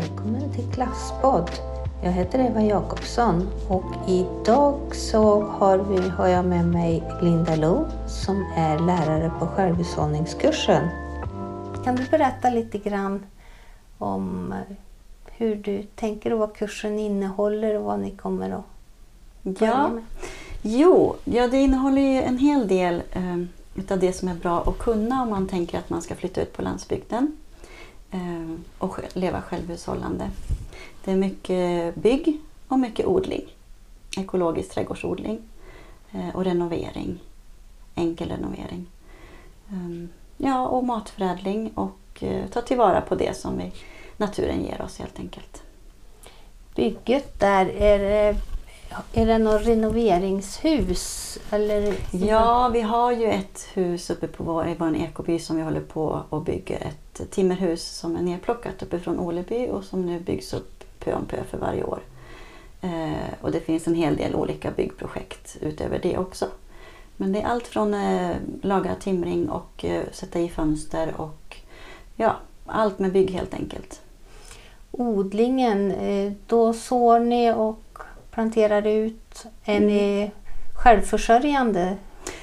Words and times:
Välkommen 0.00 0.52
till 0.52 0.64
Klasspodd. 0.72 1.50
Jag 2.02 2.12
heter 2.12 2.38
Eva 2.38 2.62
Jakobsson 2.62 3.48
och 3.68 4.08
idag 4.08 4.94
så 4.94 5.42
har, 5.42 5.78
vi, 5.78 6.08
har 6.08 6.28
jag 6.28 6.44
med 6.44 6.68
mig 6.68 7.02
Linda 7.22 7.56
Lo 7.56 7.86
som 8.06 8.44
är 8.56 8.78
lärare 8.78 9.32
på 9.40 9.46
självhushållningskursen. 9.46 10.88
Kan 11.84 11.96
du 11.96 12.04
berätta 12.10 12.50
lite 12.50 12.78
grann 12.78 13.22
om 13.98 14.54
hur 15.26 15.56
du 15.56 15.82
tänker 15.82 16.32
och 16.32 16.38
vad 16.38 16.56
kursen 16.56 16.98
innehåller 16.98 17.78
och 17.78 17.84
vad 17.84 18.00
ni 18.00 18.10
kommer 18.10 18.50
att 18.50 18.64
börja 19.42 19.72
Ja, 19.72 19.88
med? 19.88 20.04
jo, 20.62 21.16
ja, 21.24 21.48
det 21.48 21.56
innehåller 21.58 22.02
ju 22.02 22.22
en 22.22 22.38
hel 22.38 22.68
del 22.68 23.02
eh, 23.12 23.36
utav 23.74 23.98
det 23.98 24.12
som 24.12 24.28
är 24.28 24.34
bra 24.34 24.62
att 24.66 24.78
kunna 24.78 25.22
om 25.22 25.30
man 25.30 25.48
tänker 25.48 25.78
att 25.78 25.90
man 25.90 26.02
ska 26.02 26.14
flytta 26.14 26.42
ut 26.42 26.52
på 26.52 26.62
landsbygden 26.62 27.36
Eh, 28.16 28.58
och 28.78 28.98
leva 29.12 29.42
självhushållande. 29.42 30.30
Det 31.04 31.12
är 31.12 31.16
mycket 31.16 31.94
bygg 31.94 32.40
och 32.68 32.78
mycket 32.78 33.06
odling. 33.06 33.44
Ekologisk 34.18 34.70
trädgårdsodling 34.70 35.42
eh, 36.12 36.36
och 36.36 36.44
renovering. 36.44 37.18
Enkel 37.94 38.28
renovering. 38.28 38.86
Eh, 39.68 40.08
ja, 40.36 40.66
och 40.66 40.84
matförädling 40.84 41.70
och 41.74 42.22
eh, 42.22 42.46
ta 42.48 42.60
tillvara 42.60 43.00
på 43.00 43.14
det 43.14 43.36
som 43.36 43.58
vi, 43.58 43.72
naturen 44.16 44.64
ger 44.64 44.82
oss 44.82 44.98
helt 44.98 45.18
enkelt. 45.18 45.62
Bygget 46.74 47.40
där, 47.40 47.66
är 47.66 47.98
det, 47.98 48.36
är 49.12 49.26
det 49.26 49.38
något 49.38 49.66
renoveringshus? 49.66 51.38
Eller? 51.50 51.94
Ja, 52.10 52.70
vi 52.72 52.80
har 52.80 53.12
ju 53.12 53.26
ett 53.26 53.68
hus 53.74 54.10
uppe 54.10 54.26
på 54.26 54.44
vår, 54.44 54.68
i 54.68 54.74
vår 54.78 54.96
ekoby 54.96 55.38
som 55.38 55.56
vi 55.56 55.62
håller 55.62 55.80
på 55.80 56.22
och 56.28 56.42
bygger. 56.42 56.76
Ett 56.76 57.30
timmerhus 57.30 57.82
som 57.82 58.16
är 58.16 58.22
nerplockat 58.22 58.82
uppifrån 58.82 59.20
Åleby 59.20 59.68
och 59.68 59.84
som 59.84 60.06
nu 60.06 60.20
byggs 60.20 60.52
upp 60.52 60.84
pö 60.98 61.14
om 61.14 61.24
pö 61.24 61.44
för 61.50 61.58
varje 61.58 61.84
år. 61.84 62.00
Eh, 62.80 63.34
och 63.40 63.52
det 63.52 63.60
finns 63.60 63.86
en 63.86 63.94
hel 63.94 64.16
del 64.16 64.34
olika 64.34 64.70
byggprojekt 64.70 65.56
utöver 65.60 65.98
det 66.02 66.18
också. 66.18 66.46
Men 67.16 67.32
det 67.32 67.40
är 67.40 67.46
allt 67.46 67.66
från 67.66 67.94
eh, 67.94 68.36
laga 68.62 68.94
timring 68.94 69.50
och 69.50 69.84
eh, 69.84 70.02
sätta 70.12 70.40
i 70.40 70.48
fönster 70.48 71.20
och 71.20 71.56
ja, 72.16 72.36
allt 72.66 72.98
med 72.98 73.12
bygg 73.12 73.30
helt 73.30 73.54
enkelt. 73.54 74.00
Odlingen, 74.90 75.90
eh, 75.90 76.32
då 76.46 76.72
sår 76.72 77.18
ni 77.18 77.52
och 77.52 77.82
planterar 78.40 78.86
ut. 78.86 79.46
Är 79.64 79.76
Mm. 79.76 79.88
ni 79.88 80.30
självförsörjande 80.74 81.96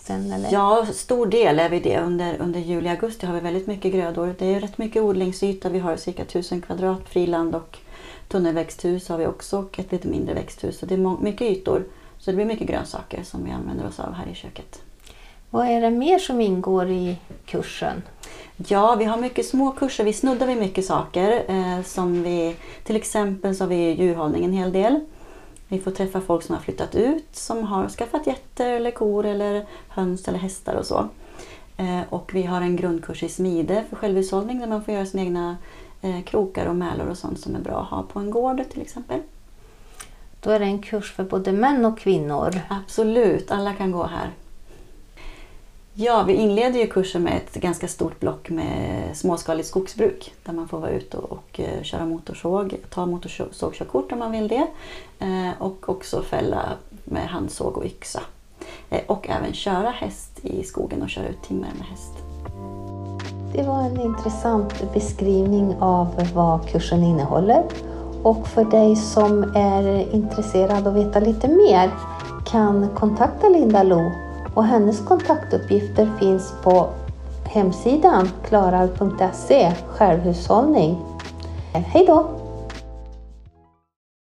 sen? 0.00 0.32
Eller? 0.32 0.52
Ja, 0.52 0.86
stor 0.92 1.26
del 1.26 1.58
är 1.58 1.68
vi 1.68 1.80
det. 1.80 1.98
Under, 2.00 2.36
under 2.38 2.60
juli 2.60 2.88
augusti 2.88 3.26
har 3.26 3.34
vi 3.34 3.40
väldigt 3.40 3.66
mycket 3.66 3.92
grödor. 3.92 4.34
Det 4.38 4.54
är 4.54 4.60
rätt 4.60 4.78
mycket 4.78 5.02
odlingsyta. 5.02 5.68
Vi 5.68 5.78
har 5.78 5.96
cirka 5.96 6.22
1000 6.22 6.60
kvadrat 6.62 7.00
friland 7.08 7.54
och 7.54 7.78
tunnelväxthus 8.28 9.08
har 9.08 9.18
vi 9.18 9.26
också 9.26 9.58
och 9.58 9.78
ett 9.78 9.92
lite 9.92 10.08
mindre 10.08 10.34
växthus. 10.34 10.78
Så 10.78 10.86
det 10.86 10.94
är 10.94 11.22
mycket 11.22 11.42
ytor. 11.42 11.84
Så 12.18 12.30
det 12.30 12.34
blir 12.36 12.46
mycket 12.46 12.66
grönsaker 12.68 13.22
som 13.22 13.44
vi 13.44 13.50
använder 13.50 13.86
oss 13.86 14.00
av 14.00 14.12
här 14.12 14.26
i 14.32 14.34
köket. 14.34 14.80
Vad 15.50 15.66
är 15.66 15.80
det 15.80 15.90
mer 15.90 16.18
som 16.18 16.40
ingår 16.40 16.88
i 16.90 17.16
kursen? 17.46 18.02
Ja, 18.68 18.94
vi 18.94 19.04
har 19.04 19.16
mycket 19.16 19.46
små 19.46 19.70
kurser. 19.70 20.04
Vi 20.04 20.12
snuddar 20.12 20.46
vid 20.46 20.56
mycket 20.56 20.84
saker. 20.84 21.44
Eh, 21.48 21.82
som 21.82 22.22
vi, 22.22 22.56
till 22.84 22.96
exempel 22.96 23.56
så 23.56 23.64
har 23.64 23.68
vi 23.68 23.90
djurhållning 23.92 24.44
en 24.44 24.52
hel 24.52 24.72
del. 24.72 25.00
Vi 25.68 25.78
får 25.78 25.90
träffa 25.90 26.20
folk 26.20 26.42
som 26.42 26.54
har 26.54 26.62
flyttat 26.62 26.94
ut, 26.94 27.26
som 27.32 27.62
har 27.62 27.88
skaffat 27.88 28.26
getter 28.26 28.72
eller 28.72 28.90
kor 28.90 29.26
eller 29.26 29.66
höns 29.88 30.28
eller 30.28 30.38
hästar 30.38 30.74
och 30.74 30.86
så. 30.86 31.08
Eh, 31.76 32.00
och 32.08 32.34
vi 32.34 32.42
har 32.42 32.60
en 32.60 32.76
grundkurs 32.76 33.22
i 33.22 33.28
smide 33.28 33.84
för 33.88 33.96
självhushållning 33.96 34.60
där 34.60 34.66
man 34.66 34.84
får 34.84 34.94
göra 34.94 35.06
sina 35.06 35.22
egna 35.22 35.56
eh, 36.02 36.22
krokar 36.22 36.66
och 36.66 36.76
mälor 36.76 37.08
och 37.08 37.18
sånt 37.18 37.40
som 37.40 37.54
är 37.54 37.60
bra 37.60 37.80
att 37.80 37.88
ha 37.88 38.02
på 38.02 38.18
en 38.18 38.30
gård 38.30 38.62
till 38.70 38.82
exempel. 38.82 39.20
Då 40.40 40.50
är 40.50 40.58
det 40.58 40.64
en 40.64 40.82
kurs 40.82 41.12
för 41.12 41.24
både 41.24 41.52
män 41.52 41.84
och 41.84 41.98
kvinnor. 41.98 42.60
Absolut, 42.68 43.50
alla 43.50 43.72
kan 43.72 43.90
gå 43.90 44.06
här. 44.06 44.30
Ja, 45.98 46.22
vi 46.22 46.32
inleder 46.32 46.80
ju 46.80 46.86
kursen 46.86 47.22
med 47.22 47.36
ett 47.36 47.54
ganska 47.54 47.88
stort 47.88 48.20
block 48.20 48.50
med 48.50 49.16
småskaligt 49.16 49.68
skogsbruk 49.68 50.32
där 50.44 50.52
man 50.52 50.68
får 50.68 50.78
vara 50.80 50.90
ute 50.90 51.16
och, 51.16 51.32
och 51.32 51.60
eh, 51.60 51.82
köra 51.82 52.06
motorsåg, 52.06 52.76
ta 52.90 53.06
motorsågkörkort 53.06 54.12
om 54.12 54.18
man 54.18 54.32
vill 54.32 54.48
det 54.48 54.66
eh, 55.18 55.50
och 55.58 55.88
också 55.88 56.22
fälla 56.22 56.72
med 57.04 57.28
handsåg 57.28 57.76
och 57.76 57.86
yxa. 57.86 58.20
Eh, 58.90 59.00
och 59.06 59.28
även 59.28 59.52
köra 59.52 59.90
häst 59.90 60.38
i 60.42 60.64
skogen 60.64 61.02
och 61.02 61.10
köra 61.10 61.28
ut 61.28 61.42
timmer 61.42 61.68
med 61.78 61.86
häst. 61.86 62.12
Det 63.52 63.62
var 63.62 63.82
en 63.82 64.00
intressant 64.00 64.92
beskrivning 64.94 65.76
av 65.80 66.28
vad 66.34 66.68
kursen 66.68 67.02
innehåller. 67.02 67.64
Och 68.22 68.48
för 68.48 68.64
dig 68.64 68.96
som 68.96 69.42
är 69.54 70.14
intresserad 70.14 70.86
av 70.86 70.96
att 70.96 71.06
veta 71.06 71.20
lite 71.20 71.48
mer 71.48 71.90
kan 72.46 72.88
kontakta 72.94 73.48
Linda 73.48 73.82
Lo 73.82 74.25
och 74.56 74.64
hennes 74.64 75.00
kontaktuppgifter 75.00 76.08
finns 76.18 76.52
på 76.62 76.88
hemsidan 77.44 78.28
klarall.se 78.48 79.72
självhushållning. 79.88 80.98
Hej 81.72 82.06
då! 82.06 82.35